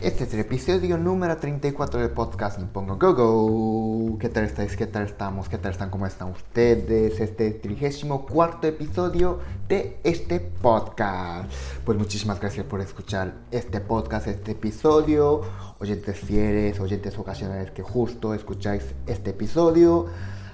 Este 0.00 0.24
es 0.24 0.34
el 0.34 0.40
episodio 0.40 0.98
número 0.98 1.36
34 1.36 2.00
del 2.00 2.10
podcast 2.10 2.58
Nippongo 2.58 2.98
Go 2.98 3.14
Go. 3.14 4.18
¿Qué 4.18 4.28
tal 4.28 4.44
estáis? 4.44 4.76
¿Qué 4.76 4.86
tal 4.86 5.04
estamos? 5.04 5.48
¿Qué 5.48 5.56
tal 5.56 5.72
están? 5.72 5.88
¿Cómo 5.88 6.06
están 6.06 6.30
ustedes? 6.30 7.20
Este 7.20 7.52
34 7.52 8.68
episodio 8.68 9.40
de 9.66 9.98
este 10.04 10.40
podcast. 10.40 11.50
Pues 11.84 11.96
muchísimas 11.96 12.38
gracias 12.38 12.66
por 12.66 12.80
escuchar 12.80 13.34
este 13.50 13.80
podcast, 13.80 14.26
este 14.26 14.52
episodio. 14.52 15.40
Oyentes 15.78 16.18
fieles, 16.18 16.80
oyentes 16.80 17.18
ocasionales 17.18 17.70
que 17.70 17.82
justo 17.82 18.34
escucháis 18.34 18.84
este 19.06 19.30
episodio. 19.30 20.06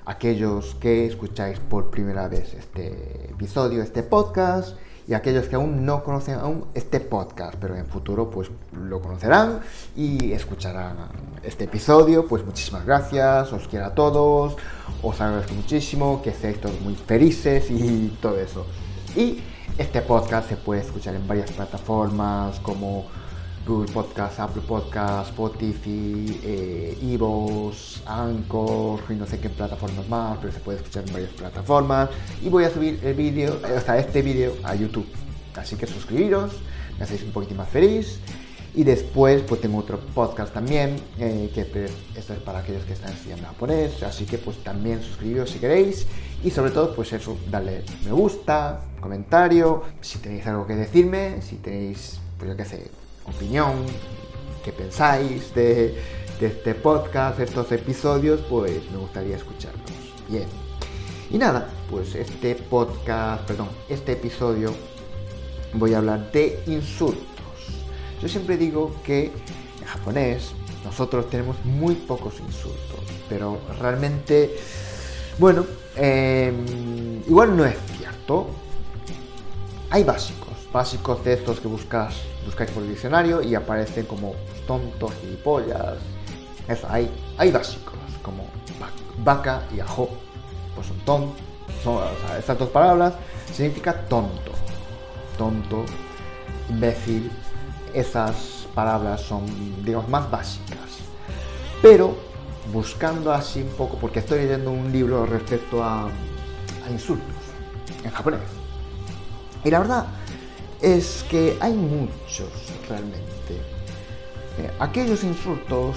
Aquellos 0.04 0.76
que 0.76 1.06
escucháis 1.06 1.58
por 1.58 1.90
primera 1.90 2.28
vez 2.28 2.54
este 2.54 3.30
episodio, 3.30 3.82
este 3.82 4.02
podcast 4.02 4.76
y 5.06 5.14
aquellos 5.14 5.46
que 5.46 5.56
aún 5.56 5.84
no 5.84 6.04
conocen 6.04 6.38
aún 6.38 6.66
este 6.74 7.00
podcast, 7.00 7.54
pero 7.60 7.76
en 7.76 7.86
futuro 7.86 8.30
pues 8.30 8.50
lo 8.72 9.00
conocerán 9.00 9.60
y 9.96 10.32
escucharán 10.32 10.96
este 11.42 11.64
episodio. 11.64 12.26
Pues 12.26 12.44
muchísimas 12.44 12.84
gracias, 12.84 13.52
os 13.52 13.66
quiero 13.68 13.86
a 13.86 13.94
todos, 13.94 14.56
os 15.02 15.20
agradezco 15.20 15.54
muchísimo, 15.54 16.22
que 16.22 16.32
seáis 16.32 16.60
todos 16.60 16.80
muy 16.80 16.94
felices 16.94 17.70
y 17.70 18.16
todo 18.20 18.38
eso. 18.38 18.66
Y 19.16 19.40
este 19.78 20.02
podcast 20.02 20.48
se 20.48 20.56
puede 20.56 20.82
escuchar 20.82 21.14
en 21.14 21.26
varias 21.26 21.50
plataformas 21.52 22.60
como 22.60 23.06
Google 23.66 23.92
Podcast, 23.92 24.40
Apple 24.40 24.62
Podcast, 24.66 25.30
Spotify, 25.30 26.40
eh, 26.42 26.98
Evox, 27.02 28.02
Anchor 28.06 29.00
y 29.10 29.14
no 29.14 29.26
sé 29.26 29.38
qué 29.38 29.50
plataformas 29.50 30.08
más, 30.08 30.38
pero 30.38 30.52
se 30.52 30.60
puede 30.60 30.78
escuchar 30.78 31.04
en 31.06 31.12
varias 31.12 31.30
plataformas. 31.32 32.10
Y 32.42 32.48
voy 32.48 32.64
a 32.64 32.70
subir 32.70 33.00
el 33.02 33.14
vídeo, 33.14 33.60
eh, 33.66 33.76
o 33.76 33.80
sea, 33.80 33.98
este 33.98 34.22
vídeo 34.22 34.54
a 34.62 34.74
YouTube. 34.74 35.06
Así 35.56 35.76
que 35.76 35.86
suscribiros, 35.86 36.52
me 36.98 37.04
hacéis 37.04 37.22
un 37.22 37.32
poquito 37.32 37.54
más 37.54 37.68
feliz. 37.68 38.20
Y 38.72 38.84
después, 38.84 39.42
pues 39.42 39.60
tengo 39.60 39.78
otro 39.78 39.98
podcast 39.98 40.54
también, 40.54 40.96
eh, 41.18 41.50
que 41.52 41.64
pues, 41.64 41.90
esto 42.14 42.34
es 42.34 42.38
para 42.38 42.60
aquellos 42.60 42.84
que 42.84 42.92
están 42.92 43.12
estudiando 43.12 43.48
japonés. 43.48 44.00
Así 44.04 44.24
que, 44.24 44.38
pues 44.38 44.62
también 44.62 45.02
suscribiros 45.02 45.50
si 45.50 45.58
queréis. 45.58 46.06
Y 46.44 46.50
sobre 46.50 46.70
todo, 46.70 46.94
pues 46.94 47.12
eso, 47.12 47.36
darle 47.50 47.82
me 48.04 48.12
gusta, 48.12 48.80
comentario. 49.00 49.82
Si 50.00 50.18
tenéis 50.18 50.46
algo 50.46 50.66
que 50.66 50.76
decirme, 50.76 51.42
si 51.42 51.56
tenéis, 51.56 52.20
pues 52.38 52.48
yo 52.48 52.56
qué 52.56 52.64
sé, 52.64 52.90
opinión, 53.24 53.84
qué 54.64 54.72
pensáis 54.72 55.54
de, 55.54 56.20
este 56.40 56.74
podcast, 56.74 57.38
estos 57.38 57.70
episodios, 57.70 58.40
pues 58.48 58.90
me 58.90 58.96
gustaría 58.96 59.36
escucharlos. 59.36 59.82
Bien. 60.28 60.46
Y 61.30 61.36
nada, 61.36 61.68
pues 61.90 62.14
este 62.14 62.54
podcast, 62.54 63.44
perdón, 63.46 63.68
este 63.90 64.12
episodio 64.12 64.72
voy 65.74 65.92
a 65.92 65.98
hablar 65.98 66.32
de 66.32 66.62
insultos. 66.66 67.26
Yo 68.22 68.28
siempre 68.28 68.56
digo 68.56 68.94
que 69.04 69.26
en 69.26 69.86
japonés 69.86 70.52
nosotros 70.84 71.28
tenemos 71.28 71.62
muy 71.64 71.94
pocos 71.94 72.40
insultos, 72.40 73.00
pero 73.28 73.58
realmente, 73.78 74.56
bueno, 75.38 75.66
eh, 75.96 76.52
igual 77.28 77.56
no 77.56 77.64
es 77.66 77.76
cierto. 77.98 78.48
Hay 79.90 80.04
básicos, 80.04 80.49
básicos 80.72 81.24
de 81.24 81.34
estos 81.34 81.60
que 81.60 81.68
buscas 81.68 82.14
buscáis 82.44 82.70
por 82.70 82.82
el 82.82 82.90
diccionario 82.90 83.42
y 83.42 83.54
aparecen 83.54 84.06
como 84.06 84.34
tontos, 84.66 85.12
gilipollas. 85.20 85.98
Eso, 86.68 86.86
hay, 86.88 87.10
hay 87.36 87.50
básicos, 87.50 87.94
como 88.22 88.46
vaca 89.24 89.62
y 89.74 89.80
ajo, 89.80 90.08
pues 90.74 90.86
son 90.86 90.98
tontos. 90.98 91.40
Son, 91.82 91.96
o 91.96 92.26
sea, 92.26 92.38
estas 92.38 92.58
dos 92.58 92.68
palabras 92.68 93.14
significa 93.52 93.92
tonto, 94.08 94.52
tonto, 95.38 95.84
imbécil. 96.68 97.30
Esas 97.92 98.66
palabras 98.74 99.20
son, 99.22 99.46
digamos, 99.84 100.08
más 100.08 100.30
básicas. 100.30 100.78
Pero 101.82 102.14
buscando 102.72 103.32
así 103.32 103.62
un 103.62 103.70
poco, 103.70 103.96
porque 103.96 104.20
estoy 104.20 104.40
leyendo 104.40 104.70
un 104.70 104.92
libro 104.92 105.26
respecto 105.26 105.82
a, 105.82 106.04
a 106.06 106.90
insultos 106.90 107.34
en 108.04 108.10
japonés. 108.10 108.40
Y 109.64 109.70
la 109.70 109.80
verdad, 109.80 110.06
es 110.82 111.24
que 111.30 111.56
hay 111.60 111.72
muchos 111.72 112.48
realmente. 112.88 113.54
Eh, 114.58 114.70
aquellos 114.78 115.22
insultos 115.24 115.96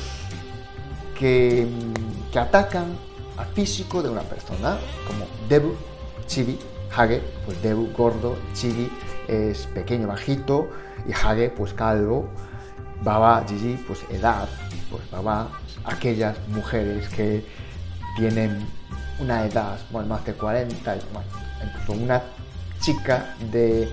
que, 1.17 1.67
que, 2.31 2.39
atacan 2.39 2.97
al 3.37 3.47
físico 3.47 4.03
de 4.03 4.09
una 4.09 4.21
persona, 4.21 4.77
como 5.07 5.25
Debu, 5.49 5.73
Chibi, 6.27 6.59
Hage, 6.95 7.21
pues 7.45 7.61
Debu 7.61 7.91
gordo, 7.93 8.37
Chibi 8.53 8.89
es 9.27 9.65
pequeño, 9.67 10.07
bajito, 10.07 10.69
y 11.07 11.13
Hage 11.13 11.49
pues 11.49 11.73
calvo, 11.73 12.29
Baba, 13.03 13.43
Gigi 13.47 13.75
pues 13.87 13.99
edad, 14.09 14.47
pues 14.89 15.09
Baba, 15.11 15.49
aquellas 15.85 16.37
mujeres 16.49 17.07
que 17.09 17.43
tienen 18.17 18.65
una 19.19 19.45
edad, 19.45 19.79
bueno, 19.91 20.09
más 20.09 20.25
de 20.25 20.33
40, 20.33 20.95
bueno, 21.13 21.27
incluso 21.65 22.03
una 22.03 22.21
chica 22.79 23.35
de 23.51 23.89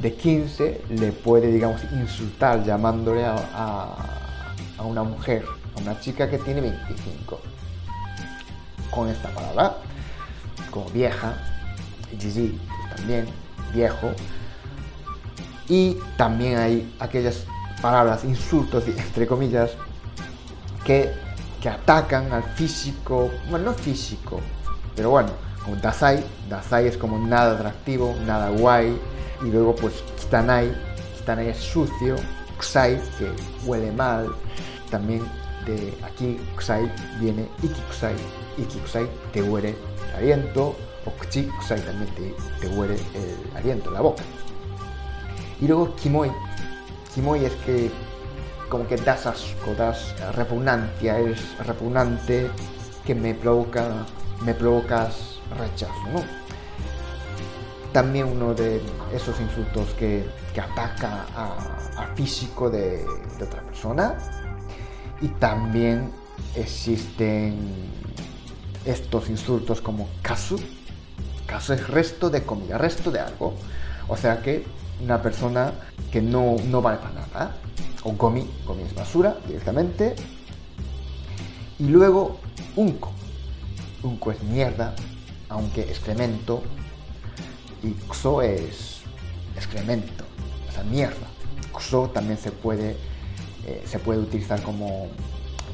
de 0.00 0.14
15 0.14 0.82
le 0.90 1.12
puede, 1.12 1.48
digamos, 1.48 1.82
insultar 1.92 2.64
llamándole 2.64 3.24
a, 3.24 3.36
a, 4.78 4.82
una 4.84 5.02
mujer, 5.02 5.44
a 5.76 5.80
una 5.80 6.00
chica 6.00 6.28
que 6.30 6.38
tiene 6.38 6.62
25, 6.62 7.40
con 8.90 9.08
esta 9.08 9.28
palabra, 9.30 9.76
como 10.70 10.88
vieja, 10.90 11.36
Gigi, 12.18 12.58
pues 12.66 12.96
también 12.96 13.26
viejo, 13.74 14.10
y 15.68 15.98
también 16.16 16.58
hay 16.58 16.96
aquellas 16.98 17.44
palabras, 17.82 18.24
insultos, 18.24 18.84
entre 18.88 19.26
comillas, 19.26 19.72
que, 20.84 21.12
que 21.60 21.68
atacan 21.68 22.32
al 22.32 22.42
físico, 22.42 23.30
bueno, 23.50 23.66
no 23.66 23.74
físico, 23.74 24.40
pero 24.96 25.10
bueno, 25.10 25.28
como 25.62 25.76
Dasai, 25.76 26.24
Dasai 26.48 26.86
es 26.86 26.96
como 26.96 27.18
nada 27.18 27.52
atractivo, 27.52 28.16
nada 28.26 28.48
guay, 28.48 28.98
y 29.42 29.50
luego 29.50 29.74
pues 29.74 30.02
Kitanai, 30.18 30.72
Kitanai 31.16 31.48
es 31.48 31.58
sucio, 31.58 32.16
Kusai, 32.56 33.00
que 33.18 33.30
huele 33.64 33.90
mal, 33.92 34.34
también 34.90 35.22
de 35.66 35.96
aquí 36.02 36.38
Kusai 36.54 36.90
viene 37.18 37.48
Ikikusai, 37.62 38.14
Ikikusai 38.58 39.08
te 39.32 39.42
huele 39.42 39.74
el 40.10 40.16
aliento, 40.16 40.76
o 41.06 41.10
Kuchi 41.18 41.44
Kusai 41.44 41.80
también 41.80 42.10
te, 42.60 42.68
huele 42.68 42.96
el 43.14 43.56
aliento, 43.56 43.90
la 43.90 44.00
boca. 44.00 44.22
Y 45.60 45.66
luego 45.66 45.94
Kimoi, 45.96 46.30
Kimoi 47.14 47.44
es 47.44 47.52
que 47.66 47.90
como 48.68 48.86
que 48.86 48.96
das 48.96 49.26
asco, 49.26 49.74
das 49.76 50.14
repugnancia, 50.36 51.18
eres 51.18 51.40
repugnante, 51.66 52.50
que 53.04 53.14
me 53.14 53.34
provoca, 53.34 54.06
me 54.42 54.54
provocas 54.54 55.40
rechazo. 55.58 56.39
También 57.92 58.26
uno 58.26 58.54
de 58.54 58.80
esos 59.12 59.40
insultos 59.40 59.90
que, 59.94 60.28
que 60.54 60.60
ataca 60.60 61.26
al 61.96 62.14
físico 62.16 62.70
de, 62.70 63.04
otra 63.42 63.62
persona. 63.62 64.18
Y 65.20 65.28
también 65.28 66.10
existen 66.54 67.56
estos 68.84 69.28
insultos 69.28 69.80
como 69.80 70.08
kasu. 70.22 70.58
Kasu 71.46 71.72
es 71.74 71.88
resto 71.88 72.30
de 72.30 72.42
comida, 72.42 72.78
resto 72.78 73.10
de 73.10 73.20
algo. 73.20 73.54
O 74.08 74.16
sea 74.16 74.42
que 74.42 74.64
una 75.02 75.20
persona 75.22 75.72
que 76.10 76.20
no, 76.20 76.56
no 76.66 76.82
vale 76.82 76.98
para 76.98 77.14
nada. 77.14 77.56
O 78.02 78.12
gomi, 78.12 78.48
gomi 78.66 78.82
es 78.82 78.94
basura 78.94 79.36
directamente. 79.46 80.14
Y 81.78 81.88
luego 81.88 82.38
unco. 82.76 83.12
Unco 84.02 84.32
es 84.32 84.42
mierda, 84.42 84.94
aunque 85.48 85.82
excremento 85.82 86.62
y 87.82 87.94
XO 88.12 88.42
es 88.42 89.00
excremento, 89.56 90.24
o 90.68 90.72
sea, 90.72 90.82
mierda. 90.84 91.26
XO 91.78 92.10
también 92.10 92.38
se 92.38 92.50
puede, 92.50 92.96
eh, 93.66 93.82
se 93.86 93.98
puede 93.98 94.20
utilizar 94.20 94.62
como, 94.62 95.08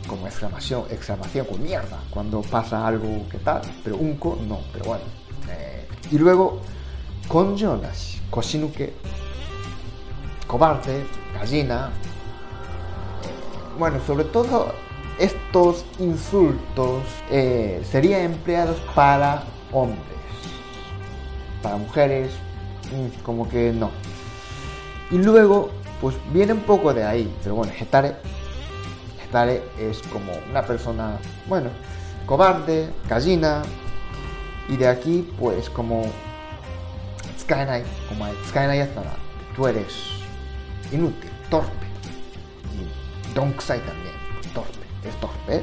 como 0.07 0.27
exclamación, 0.27 0.85
exclamación 0.91 1.47
con 1.47 1.63
mierda, 1.63 2.01
cuando 2.11 2.43
pasa 2.43 2.87
algo 2.87 3.29
que 3.29 3.39
tal, 3.39 3.63
pero 3.83 3.97
unco 3.97 4.39
no, 4.47 4.61
pero 4.73 4.85
bueno. 4.87 5.05
Eh, 5.51 5.87
y 6.11 6.19
luego, 6.19 6.61
konjo 7.29 7.77
nashi, 7.77 8.21
koshinuke, 8.31 8.93
cobarde, 10.47 11.07
gallina. 11.35 11.91
Eh, 13.23 13.79
bueno, 13.79 13.99
sobre 14.07 14.25
todo 14.25 14.73
estos 15.19 15.85
insultos 15.99 17.03
serían 17.91 18.21
empleados 18.21 18.77
para 18.95 19.45
hombres. 19.73 20.16
Para 21.67 21.79
mujeres, 21.79 22.31
mm, 22.93 23.25
como 23.25 23.49
que 23.49 23.73
no. 23.73 23.91
Y 25.11 25.19
luego, 25.19 25.73
pues 26.01 26.15
viene 26.33 26.53
un 26.53 26.61
poco 26.61 26.95
de 26.95 27.03
ahí. 27.03 27.29
Pero 27.43 27.57
bueno, 27.57 27.73
Hetare, 27.77 28.15
Hetare 29.21 29.65
es 29.77 30.01
como 30.03 30.31
una 30.49 30.63
persona, 30.63 31.19
bueno, 31.49 31.71
cobarde, 32.25 32.89
gallina. 33.09 33.63
Y 34.69 34.77
de 34.77 34.87
aquí, 34.87 35.29
pues 35.41 35.69
como 35.69 36.05
Skynight, 37.37 37.85
como 38.09 38.27
Skynight 38.47 38.89
tú 39.57 39.67
eres 39.67 39.93
inútil, 40.93 41.31
torpe. 41.51 41.87
Y 42.77 43.35
Donksai 43.35 43.81
también, 43.81 44.15
torpe, 44.55 44.87
es 45.05 45.17
torpe. 45.17 45.63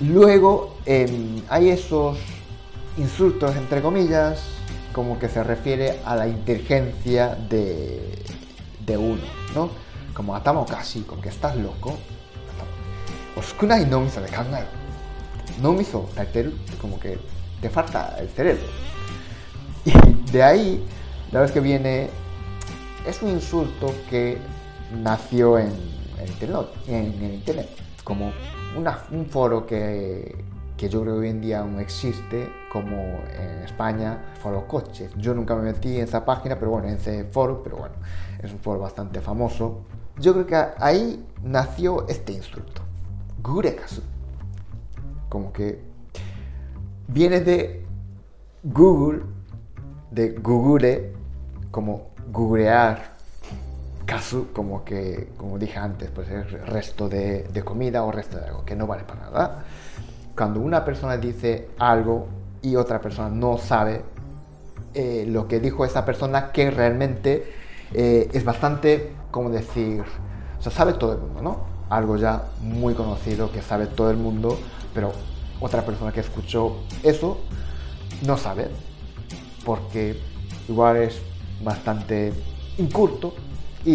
Luego 0.00 0.76
em, 0.86 1.42
hay 1.48 1.70
esos 1.70 2.16
insultos 3.00 3.56
entre 3.56 3.80
comillas, 3.80 4.42
como 4.92 5.18
que 5.18 5.28
se 5.28 5.42
refiere 5.42 6.00
a 6.04 6.14
la 6.16 6.28
inteligencia 6.28 7.34
de, 7.48 8.96
uno, 8.96 9.22
¿no? 9.54 9.70
Como 10.14 10.34
atamo 10.34 10.66
casi, 10.66 11.02
como 11.02 11.22
que 11.22 11.28
estás 11.28 11.56
loco. 11.56 11.96
Oskunai 13.36 13.86
no 13.86 14.00
miso 14.00 14.20
de 14.20 14.28
kangaru. 14.28 14.66
No 15.62 15.72
miso 15.72 16.08
como 16.80 16.98
que 16.98 17.18
te 17.60 17.70
falta 17.70 18.16
el 18.18 18.28
cerebro. 18.28 18.64
Y 19.84 19.92
de 20.32 20.42
ahí, 20.42 20.84
la 21.30 21.40
vez 21.40 21.52
que 21.52 21.60
viene, 21.60 22.10
es 23.06 23.22
un 23.22 23.30
insulto 23.30 23.94
que 24.10 24.38
nació 25.02 25.58
en, 25.58 25.72
en, 26.88 27.34
internet, 27.34 27.68
como 28.02 28.32
un 28.76 29.26
foro 29.26 29.66
que, 29.66 30.34
que 30.80 30.88
yo 30.88 31.02
creo 31.02 31.16
que 31.16 31.20
hoy 31.20 31.28
en 31.28 31.42
día 31.42 31.60
aún 31.60 31.78
existe, 31.78 32.48
como 32.72 32.96
en 33.38 33.64
España, 33.64 34.32
Foro 34.40 34.66
Coches. 34.66 35.12
Yo 35.18 35.34
nunca 35.34 35.54
me 35.54 35.60
metí 35.60 35.98
en 35.98 36.04
esa 36.04 36.24
página, 36.24 36.58
pero 36.58 36.70
bueno, 36.70 36.88
en 36.88 36.94
ese 36.94 37.24
foro, 37.24 37.62
pero 37.62 37.76
bueno, 37.76 37.96
es 38.42 38.50
un 38.50 38.60
foro 38.60 38.80
bastante 38.80 39.20
famoso. 39.20 39.82
Yo 40.18 40.32
creo 40.32 40.46
que 40.46 40.56
ahí 40.78 41.22
nació 41.42 42.08
este 42.08 42.32
insulto, 42.32 42.80
Gurekasu. 43.42 44.00
Como 45.28 45.52
que 45.52 45.82
viene 47.08 47.40
de 47.40 47.84
Google, 48.62 49.24
de 50.10 50.30
Google, 50.30 51.12
como 51.70 52.12
googlear, 52.32 53.16
kasu, 54.06 54.46
como 54.54 54.82
que, 54.82 55.28
como 55.36 55.58
dije 55.58 55.78
antes, 55.78 56.10
pues 56.10 56.30
es 56.30 56.50
resto 56.66 57.10
de, 57.10 57.42
de 57.52 57.62
comida 57.62 58.02
o 58.02 58.10
resto 58.10 58.38
de 58.38 58.46
algo 58.46 58.64
que 58.64 58.74
no 58.74 58.86
vale 58.86 59.04
para 59.04 59.20
nada 59.20 59.64
cuando 60.40 60.60
una 60.60 60.86
persona 60.86 61.18
dice 61.18 61.68
algo 61.78 62.26
y 62.62 62.74
otra 62.74 62.98
persona 62.98 63.28
no 63.28 63.58
sabe 63.58 64.02
eh, 64.94 65.26
lo 65.28 65.46
que 65.46 65.60
dijo 65.60 65.84
esa 65.84 66.06
persona, 66.06 66.50
que 66.50 66.70
realmente 66.70 67.52
eh, 67.92 68.26
es 68.32 68.42
bastante, 68.42 69.12
como 69.30 69.50
decir, 69.50 70.02
o 70.58 70.62
sea, 70.62 70.72
sabe 70.72 70.94
todo 70.94 71.12
el 71.12 71.18
mundo, 71.18 71.42
¿no? 71.42 71.56
Algo 71.90 72.16
ya 72.16 72.44
muy 72.62 72.94
conocido 72.94 73.52
que 73.52 73.60
sabe 73.60 73.86
todo 73.86 74.10
el 74.10 74.16
mundo, 74.16 74.58
pero 74.94 75.12
otra 75.60 75.84
persona 75.84 76.10
que 76.10 76.20
escuchó 76.20 76.84
eso 77.02 77.36
no 78.26 78.38
sabe, 78.38 78.68
porque 79.66 80.18
igual 80.70 80.96
es 80.96 81.20
bastante 81.62 82.32
incurto 82.78 83.34
y, 83.84 83.90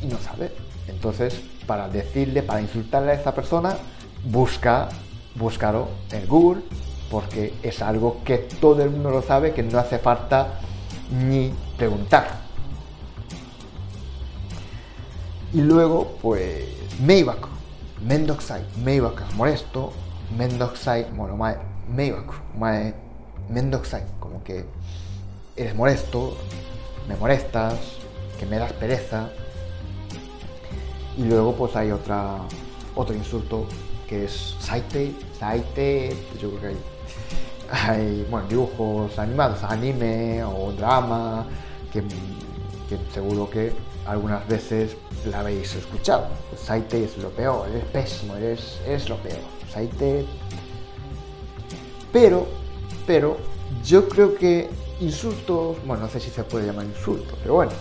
y 0.00 0.06
no 0.10 0.16
sabe. 0.16 0.50
Entonces, 0.88 1.38
para 1.66 1.90
decirle, 1.90 2.42
para 2.42 2.62
insultarle 2.62 3.10
a 3.10 3.14
esa 3.16 3.34
persona, 3.34 3.76
busca 4.24 4.88
búscalo 5.34 5.88
en 6.10 6.26
Google 6.26 6.62
porque 7.10 7.54
es 7.62 7.82
algo 7.82 8.22
que 8.24 8.38
todo 8.38 8.82
el 8.82 8.90
mundo 8.90 9.10
lo 9.10 9.22
sabe, 9.22 9.52
que 9.52 9.62
no 9.62 9.78
hace 9.78 9.98
falta 9.98 10.60
ni 11.10 11.52
preguntar. 11.76 12.40
Y 15.52 15.62
luego, 15.62 16.16
pues, 16.22 16.64
Meibaku, 17.00 17.48
Mendoxai, 18.02 18.64
Meibaku, 18.84 19.24
molesto, 19.34 19.92
Mendoxai, 20.38 21.06
bueno, 21.12 21.36
mae, 21.36 21.56
Meibaku, 21.88 22.34
mae, 22.56 22.94
Mendoxai, 23.48 24.04
como 24.20 24.44
que 24.44 24.64
eres 25.56 25.74
molesto, 25.74 26.36
me 27.08 27.16
molestas, 27.16 27.74
que 28.38 28.46
me 28.46 28.58
das 28.58 28.72
pereza. 28.74 29.30
Y 31.16 31.24
luego, 31.24 31.56
pues, 31.56 31.74
hay 31.74 31.90
otra, 31.90 32.36
otro 32.94 33.16
insulto 33.16 33.66
que 34.10 34.24
es 34.24 34.56
Saite, 34.58 35.14
Saite, 35.38 36.16
yo 36.42 36.50
creo 36.50 36.72
que 36.72 36.76
hay, 37.70 38.26
bueno, 38.28 38.48
dibujos 38.48 39.16
animados, 39.20 39.62
anime 39.62 40.42
o 40.42 40.72
drama, 40.72 41.46
que, 41.92 42.02
seguro 43.14 43.48
que 43.48 43.72
algunas 44.06 44.46
veces 44.48 44.96
la 45.30 45.40
habéis 45.40 45.76
escuchado. 45.76 46.26
Saite 46.56 47.04
es 47.04 47.18
lo 47.18 47.30
peor, 47.30 47.68
es 47.68 47.84
pésimo, 47.84 48.34
es, 48.34 48.80
es 48.84 49.08
lo 49.08 49.16
peor. 49.18 49.38
Saite. 49.72 50.26
Pero, 52.12 52.48
pero, 53.06 53.36
yo 53.84 54.08
creo 54.08 54.34
que 54.34 54.68
insultos, 54.98 55.76
bueno, 55.86 56.02
no 56.02 56.08
sé 56.08 56.18
si 56.18 56.30
se 56.30 56.42
puede 56.42 56.66
llamar 56.66 56.86
insulto, 56.86 57.36
pero 57.40 57.54
bueno, 57.54 57.72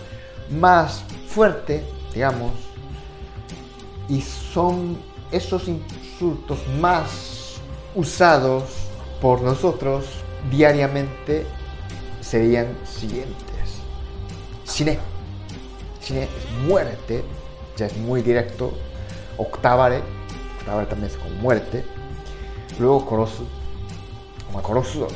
más 0.51 1.03
fuerte, 1.27 1.83
digamos, 2.13 2.51
y 4.07 4.21
son 4.21 5.08
esos 5.31 5.67
insultos 5.67 6.59
más 6.79 7.55
usados 7.95 8.63
por 9.21 9.41
nosotros 9.41 10.05
diariamente 10.49 11.45
serían 12.21 12.77
siguientes. 12.85 13.81
Cine. 14.63 14.99
Cine 16.01 16.23
es 16.23 16.67
muerte, 16.67 17.23
ya 17.75 17.87
es 17.87 17.97
muy 17.97 18.21
directo. 18.21 18.71
Octavare, 19.37 20.01
octavare 20.59 20.87
también 20.87 21.11
es 21.11 21.17
como 21.17 21.35
muerte. 21.35 21.85
Luego 22.79 23.05
korosu, 23.05 23.45
como 24.47 24.61
korosu, 24.61 25.07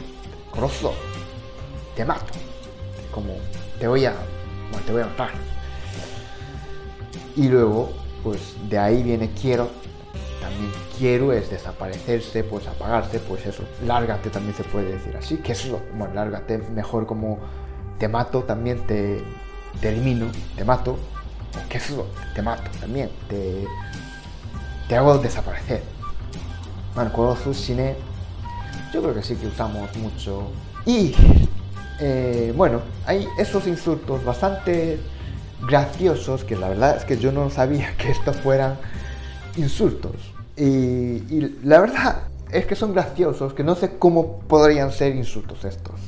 korosu, 0.51 0.92
te 1.95 2.04
mato, 2.04 2.33
como 3.12 3.36
te 3.80 3.88
voy 3.88 4.06
a, 4.06 4.13
te 4.86 4.92
voy 4.92 5.01
a 5.01 5.06
matar. 5.06 5.31
Y 7.36 7.48
luego, 7.48 7.92
pues 8.24 8.56
de 8.69 8.77
ahí 8.77 9.01
viene 9.01 9.31
quiero, 9.39 9.69
también 10.44 10.71
quiero 10.97 11.31
es 11.31 11.50
desaparecerse, 11.50 12.44
pues 12.44 12.68
apagarse, 12.68 13.19
pues 13.19 13.45
eso, 13.45 13.64
lárgate 13.85 14.30
también 14.30 14.54
se 14.56 14.64
puede 14.66 14.92
decir 14.94 15.16
así, 15.16 15.38
que 15.38 15.54
eso, 15.54 15.81
bueno, 15.95 16.14
lárgate 16.14 16.57
mejor 16.57 17.06
como 17.06 17.40
te 17.97 18.09
mato 18.09 18.44
también, 18.44 18.85
te, 18.85 19.23
te 19.80 19.90
elimino, 19.90 20.28
te 20.57 20.66
mato, 20.66 20.97
que 21.69 21.78
eso, 21.78 22.07
te 22.35 22.42
mato 22.42 22.69
también, 22.80 23.09
te, 23.30 23.66
te 24.90 24.97
hago 24.97 25.18
desaparecer. 25.18 25.81
Bueno, 26.94 27.14
con 27.14 27.54
cine, 27.54 27.95
yo 28.94 29.02
creo 29.02 29.16
que 29.16 29.23
sí 29.23 29.35
que 29.35 29.47
usamos 29.47 29.95
mucho. 29.95 30.52
Y, 30.85 31.16
eh, 32.02 32.54
bueno, 32.56 32.81
hay 33.06 33.28
esos 33.40 33.66
insultos 33.66 34.23
bastante 34.26 35.00
graciosos 35.66 36.44
que 36.44 36.57
la 36.57 36.68
verdad 36.68 36.97
es 36.97 37.06
que 37.06 37.18
yo 37.18 37.31
no 37.31 37.50
sabía 37.50 37.95
que 37.97 38.12
estos 38.12 38.35
fueran 38.38 38.78
insultos. 39.57 40.33
Y, 40.56 41.19
la 41.64 41.81
verdad 41.81 42.24
es 42.52 42.66
que 42.66 42.76
son 42.76 42.94
graciosos, 42.94 43.54
que 43.54 43.64
no 43.64 43.76
sé 43.76 43.98
cómo 43.98 44.40
podrían 44.40 44.92
ser 44.92 45.16
insultos 45.16 45.66
estos. 45.66 46.00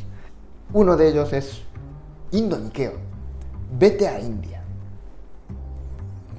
Uno 0.73 0.95
de 0.97 1.09
ellos 1.09 1.33
es 1.33 1.61
Indoniqueo. 2.31 2.93
Vete 3.77 4.07
a 4.07 4.19
India. 4.19 4.61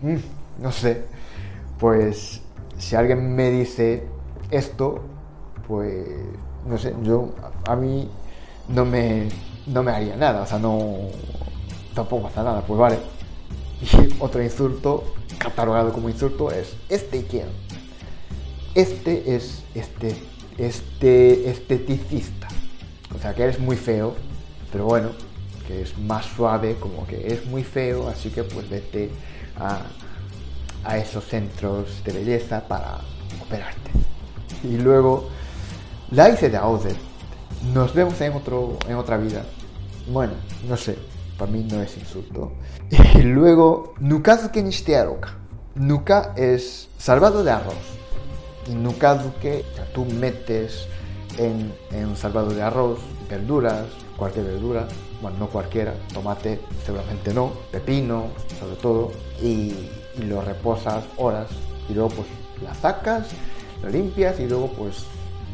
Mm, 0.02 0.62
no 0.62 0.72
sé. 0.72 1.04
Pues 1.78 2.42
si 2.78 2.96
alguien 2.96 3.34
me 3.34 3.50
dice 3.50 4.06
esto, 4.50 5.00
pues 5.66 6.06
no 6.66 6.78
sé, 6.78 6.94
yo 7.02 7.30
a 7.66 7.76
mí 7.76 8.08
no 8.68 8.84
me, 8.84 9.28
no 9.66 9.82
me 9.82 9.92
haría 9.92 10.16
nada, 10.16 10.42
o 10.42 10.46
sea, 10.46 10.58
no 10.58 10.86
tampoco 11.94 12.24
pasa 12.24 12.42
nada, 12.42 12.62
pues 12.62 12.78
vale. 12.78 12.98
Y 13.80 14.14
otro 14.20 14.42
insulto, 14.42 15.04
catalogado 15.38 15.92
como 15.92 16.08
insulto, 16.08 16.50
es 16.50 16.74
este 16.88 17.24
quién 17.24 17.46
este 18.76 19.34
es 19.34 19.62
este, 19.74 20.14
este 20.58 21.50
esteticista. 21.50 22.46
O 23.16 23.18
sea, 23.18 23.34
que 23.34 23.44
eres 23.44 23.58
muy 23.58 23.76
feo, 23.76 24.14
pero 24.70 24.84
bueno, 24.84 25.10
que 25.66 25.80
es 25.80 25.98
más 25.98 26.26
suave, 26.26 26.76
como 26.78 27.06
que 27.06 27.26
es 27.26 27.46
muy 27.46 27.64
feo, 27.64 28.06
así 28.06 28.28
que 28.28 28.44
pues 28.44 28.68
vete 28.68 29.10
a, 29.58 29.80
a 30.84 30.98
esos 30.98 31.24
centros 31.24 32.04
de 32.04 32.12
belleza 32.12 32.68
para 32.68 33.00
operarte. 33.40 33.90
Y 34.62 34.76
luego, 34.76 35.30
la 36.10 36.28
hice 36.28 36.50
de 36.50 36.58
Auzet. 36.58 36.98
Nos 37.72 37.94
vemos 37.94 38.20
en, 38.20 38.34
otro, 38.34 38.78
en 38.86 38.96
otra 38.96 39.16
vida. 39.16 39.42
Bueno, 40.12 40.34
no 40.68 40.76
sé, 40.76 40.98
para 41.38 41.50
mí 41.50 41.66
no 41.70 41.82
es 41.82 41.96
insulto. 41.96 42.52
Y 43.14 43.22
luego, 43.22 43.94
Nukazuke 43.98 44.62
ni 44.62 44.72
Nuca 45.74 46.32
es 46.36 46.88
salvado 46.98 47.44
de 47.44 47.50
arroz. 47.50 47.74
Y 48.66 48.74
nucado 48.74 49.32
que 49.40 49.64
tú 49.94 50.04
metes 50.04 50.86
en, 51.38 51.72
en 51.92 52.06
un 52.06 52.16
salvado 52.16 52.50
de 52.50 52.62
arroz 52.62 52.98
verduras, 53.28 53.84
cualquier 54.16 54.46
verdura, 54.46 54.88
bueno, 55.20 55.38
no 55.38 55.48
cualquiera, 55.48 55.94
tomate 56.12 56.60
seguramente 56.84 57.32
no, 57.32 57.52
pepino 57.70 58.26
sobre 58.58 58.76
todo, 58.76 59.12
y, 59.42 59.74
y 60.16 60.22
lo 60.22 60.40
reposas 60.42 61.04
horas 61.16 61.48
y 61.88 61.94
luego 61.94 62.10
pues 62.10 62.26
la 62.62 62.74
sacas, 62.74 63.28
lo 63.82 63.88
limpias 63.88 64.38
y 64.40 64.46
luego 64.46 64.68
pues 64.68 65.04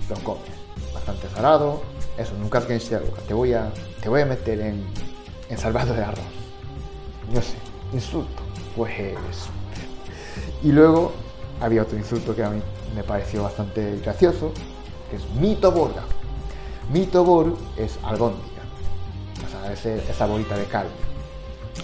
lo 0.08 0.16
comes. 0.24 0.50
Bastante 0.94 1.28
salado, 1.34 1.82
eso, 2.16 2.32
nunca 2.38 2.64
que 2.66 2.78
te 3.26 3.34
voy 3.34 3.54
a, 3.54 3.72
te 4.00 4.08
voy 4.08 4.22
a 4.22 4.26
meter 4.26 4.60
en, 4.60 4.84
en 5.52 5.58
salvado 5.58 5.92
de 5.92 6.02
arroz. 6.02 6.24
No 7.32 7.42
sé, 7.42 7.56
insulto. 7.92 8.42
Pues... 8.74 9.14
Y 10.62 10.72
luego 10.72 11.12
había 11.60 11.82
otro 11.82 11.98
insulto 11.98 12.34
que 12.34 12.42
a 12.42 12.48
mí 12.48 12.62
me 12.96 13.04
pareció 13.04 13.42
bastante 13.42 13.98
gracioso, 13.98 14.52
que 15.10 15.16
es 15.16 15.28
mito 15.38 15.70
borga. 15.70 16.04
Mito 16.90 17.22
bor 17.22 17.56
es 17.76 17.98
albóndiga. 18.02 18.62
O 19.44 19.50
sea, 19.50 19.72
es 19.72 19.84
esa 20.08 20.26
bolita 20.26 20.56
de 20.56 20.64
carne. 20.64 20.90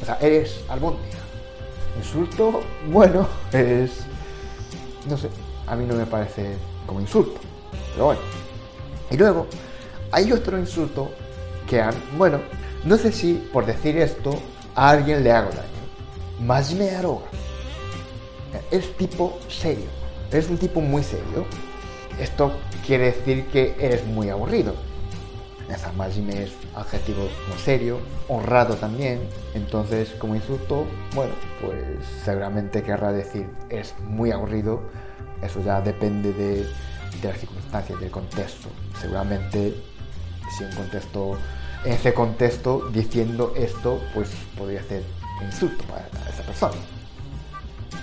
O 0.01 0.05
sea, 0.05 0.17
eres 0.21 0.61
albóndiga. 0.69 1.19
Insulto, 1.99 2.61
bueno, 2.91 3.29
es... 3.53 4.05
No 5.07 5.19
sé, 5.19 5.29
a 5.67 5.77
mí 5.77 5.85
no 5.85 5.95
me 5.95 6.07
parece 6.07 6.57
como 6.87 7.01
insulto. 7.01 7.39
Pero 7.93 8.07
bueno. 8.07 8.21
Y 9.11 9.17
luego, 9.19 9.47
hay 10.11 10.33
otro 10.33 10.59
insulto 10.59 11.11
que, 11.69 11.85
bueno, 12.17 12.39
no 12.85 12.97
sé 12.97 13.13
si 13.13 13.35
por 13.53 13.67
decir 13.67 13.97
esto 13.99 14.41
a 14.75 14.91
alguien 14.91 15.25
le 15.25 15.33
hago 15.33 15.51
daño. 15.51 15.69
Más 16.41 16.73
me 16.75 16.91
aroga. 16.91 17.27
Es 18.71 18.97
tipo 18.97 19.39
serio. 19.49 19.87
Es 20.31 20.49
un 20.49 20.59
tipo 20.59 20.81
muy 20.81 21.03
serio. 21.03 21.47
Esto 22.21 22.53
quiere 22.87 23.07
decir 23.07 23.47
que 23.47 23.77
eres 23.79 24.05
muy 24.07 24.29
aburrido. 24.29 24.75
Esa 25.69 25.93
majime 25.93 26.45
es 26.45 26.53
adjetivo 26.75 27.29
como 27.45 27.59
serio, 27.59 27.99
honrado 28.29 28.75
también. 28.77 29.21
Entonces, 29.55 30.11
como 30.19 30.35
insulto, 30.35 30.87
bueno, 31.15 31.35
pues 31.61 32.07
seguramente 32.25 32.83
querrá 32.83 33.13
decir 33.13 33.51
es 33.69 33.95
muy 34.01 34.31
aburrido. 34.31 34.81
Eso 35.43 35.63
ya 35.63 35.81
depende 35.81 36.33
de, 36.33 36.63
de 37.21 37.29
las 37.29 37.39
circunstancias, 37.39 38.01
del 38.01 38.11
contexto. 38.11 38.69
Seguramente 38.99 39.75
si 40.51 40.65
un 40.65 40.73
contexto, 40.73 41.37
en 41.85 41.93
ese 41.93 42.15
contexto, 42.15 42.89
diciendo 42.93 43.53
esto, 43.57 44.01
pues 44.15 44.31
podría 44.57 44.83
ser 44.83 45.05
insulto 45.45 45.85
para 45.85 46.07
esa 46.29 46.43
persona. 46.43 46.75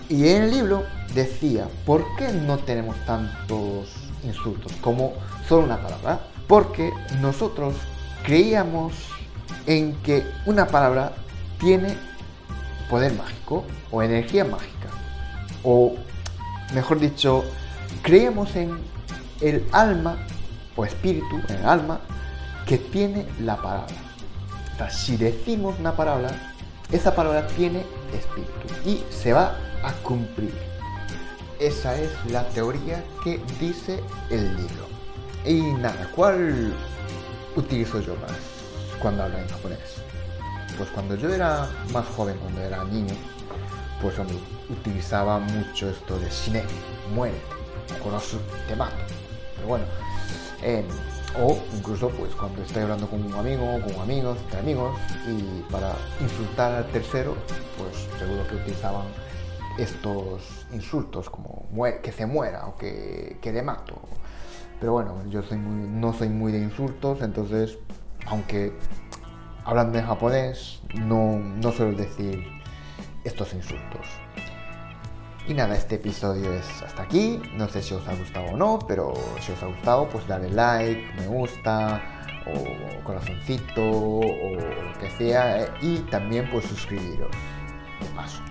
Y 0.09 0.29
en 0.29 0.43
el 0.43 0.51
libro 0.51 0.83
decía, 1.13 1.67
¿por 1.85 2.03
qué 2.15 2.31
no 2.31 2.57
tenemos 2.59 2.95
tantos 3.05 3.89
insultos 4.23 4.71
como 4.81 5.13
solo 5.47 5.65
una 5.65 5.81
palabra? 5.81 6.21
Porque 6.47 6.93
nosotros 7.21 7.75
creíamos 8.23 8.93
en 9.65 9.95
que 10.03 10.23
una 10.45 10.67
palabra 10.67 11.13
tiene 11.59 11.97
poder 12.89 13.13
mágico 13.13 13.65
o 13.91 14.03
energía 14.03 14.45
mágica. 14.45 14.89
O, 15.63 15.95
mejor 16.73 16.99
dicho, 16.99 17.43
creíamos 18.03 18.55
en 18.55 18.77
el 19.41 19.65
alma 19.71 20.17
o 20.75 20.85
espíritu, 20.85 21.41
en 21.49 21.55
el 21.55 21.65
alma, 21.65 21.99
que 22.65 22.77
tiene 22.77 23.25
la 23.39 23.57
palabra. 23.57 23.95
O 24.79 24.89
si 24.89 25.17
decimos 25.17 25.75
una 25.79 25.95
palabra, 25.95 26.53
esa 26.91 27.15
palabra 27.15 27.47
tiene 27.47 27.83
espíritu 28.13 28.51
y 28.85 29.03
se 29.11 29.33
va 29.33 29.57
a 29.83 29.93
cumplir. 30.03 30.53
Esa 31.59 31.95
es 31.95 32.11
la 32.31 32.47
teoría 32.49 33.03
que 33.23 33.39
dice 33.59 34.03
el 34.29 34.55
libro. 34.57 34.85
Y 35.45 35.61
nada, 35.61 36.09
¿cuál 36.15 36.73
utilizo 37.55 38.01
yo 38.01 38.15
más 38.15 38.33
cuando 38.99 39.23
hablo 39.23 39.37
en 39.37 39.47
japonés? 39.47 40.01
Pues 40.77 40.89
cuando 40.89 41.15
yo 41.15 41.33
era 41.33 41.69
más 41.93 42.05
joven, 42.07 42.37
cuando 42.39 42.61
era 42.61 42.83
niño, 42.83 43.13
pues 44.01 44.19
hombre, 44.19 44.37
utilizaba 44.69 45.39
mucho 45.39 45.89
esto 45.89 46.19
de 46.19 46.29
shine, 46.29 46.63
muere, 47.13 47.37
konosu, 48.03 48.37
te 48.67 48.75
mato. 48.75 48.95
Pero 49.55 49.67
bueno, 49.67 49.85
eh, 50.61 50.83
o 51.41 51.57
incluso 51.75 52.09
pues 52.09 52.33
cuando 52.35 52.61
estoy 52.61 52.83
hablando 52.83 53.09
con 53.09 53.23
un 53.23 53.33
amigo, 53.33 53.79
con 53.81 54.01
amigos, 54.01 54.37
entre 54.43 54.59
amigos, 54.59 54.99
y 55.27 55.61
para 55.71 55.93
insultar 56.21 56.73
al 56.73 56.85
tercero, 56.87 57.35
pues 57.77 58.07
seguro 58.17 58.47
que 58.47 58.55
utilizaban 58.55 59.05
estos 59.77 60.65
insultos 60.71 61.29
como 61.29 61.67
que 62.01 62.11
se 62.11 62.25
muera 62.25 62.67
o 62.67 62.77
que, 62.77 63.37
que 63.41 63.51
le 63.51 63.61
mato. 63.61 63.99
Pero 64.79 64.93
bueno, 64.93 65.15
yo 65.29 65.41
soy 65.41 65.57
no 65.57 66.13
soy 66.13 66.29
muy 66.29 66.51
de 66.51 66.59
insultos, 66.59 67.21
entonces, 67.21 67.77
aunque 68.27 68.73
hablando 69.63 69.97
en 69.97 70.05
japonés, 70.05 70.81
no, 70.93 71.37
no 71.37 71.71
suelo 71.71 71.97
decir 71.97 72.45
estos 73.23 73.53
insultos. 73.53 74.24
Y 75.47 75.53
nada, 75.53 75.75
este 75.75 75.95
episodio 75.95 76.51
es 76.53 76.81
hasta 76.81 77.03
aquí. 77.03 77.39
No 77.53 77.67
sé 77.69 77.83
si 77.83 77.93
os 77.93 78.07
ha 78.07 78.15
gustado 78.15 78.47
o 78.47 78.57
no, 78.57 78.79
pero 78.87 79.13
si 79.39 79.51
os 79.51 79.61
ha 79.61 79.67
gustado, 79.67 80.09
pues 80.09 80.27
dale 80.27 80.49
like, 80.49 81.05
me 81.17 81.27
gusta, 81.27 82.01
o 82.47 83.03
corazoncito, 83.03 83.83
o 83.83 84.21
lo 84.23 84.99
que 84.99 85.11
sea. 85.11 85.61
Eh, 85.61 85.69
y 85.81 85.97
también 86.09 86.49
pues 86.51 86.65
suscribiros, 86.65 87.29
de 88.01 88.07
paso. 88.15 88.41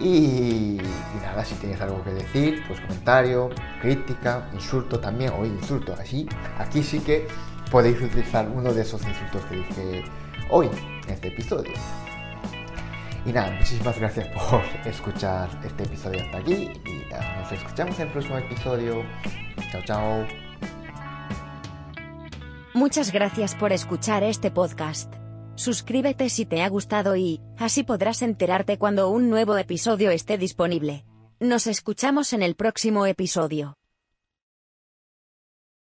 Y, 0.00 0.78
nada, 1.20 1.44
si 1.44 1.54
tenéis 1.56 1.82
algo 1.82 2.02
que 2.02 2.10
decir, 2.14 2.64
pues 2.66 2.80
comentario, 2.80 3.50
crítica, 3.82 4.48
insulto 4.54 4.98
también, 4.98 5.30
o 5.38 5.44
insulto 5.44 5.92
así. 5.92 6.26
Aquí 6.58 6.82
sí 6.82 7.00
que 7.00 7.28
podéis 7.70 8.00
utilizar 8.00 8.48
uno 8.48 8.72
de 8.72 8.80
esos 8.80 9.02
insultos 9.06 9.44
que 9.44 9.56
dije 9.56 10.04
hoy 10.48 10.70
en 11.06 11.12
este 11.12 11.28
episodio. 11.28 11.72
Y 13.26 13.32
nada, 13.32 13.50
muchísimas 13.52 13.98
gracias 13.98 14.28
por 14.28 14.62
escuchar 14.84 15.48
este 15.64 15.84
episodio 15.84 16.22
hasta 16.22 16.38
aquí 16.38 16.70
y 16.84 17.04
nos 17.40 17.52
escuchamos 17.52 17.98
en 17.98 18.06
el 18.06 18.12
próximo 18.12 18.38
episodio. 18.38 19.02
Chao, 19.70 19.82
chao. 19.84 20.26
Muchas 22.74 23.12
gracias 23.12 23.54
por 23.54 23.72
escuchar 23.72 24.24
este 24.24 24.50
podcast. 24.50 25.12
Suscríbete 25.54 26.28
si 26.28 26.44
te 26.44 26.62
ha 26.62 26.68
gustado 26.68 27.16
y, 27.16 27.40
así 27.56 27.84
podrás 27.84 28.22
enterarte 28.22 28.78
cuando 28.78 29.08
un 29.08 29.30
nuevo 29.30 29.56
episodio 29.56 30.10
esté 30.10 30.36
disponible. 30.36 31.04
Nos 31.38 31.66
escuchamos 31.66 32.32
en 32.32 32.42
el 32.42 32.56
próximo 32.56 33.06
episodio. 33.06 33.76